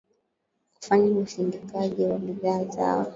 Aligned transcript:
kufanya 0.73 1.15
usindikaji 1.19 2.03
wa 2.03 2.17
bidhaa 2.17 2.63
zao 2.63 3.05